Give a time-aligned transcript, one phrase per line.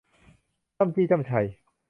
[0.77, 1.31] จ้ำจี้จ้ำไช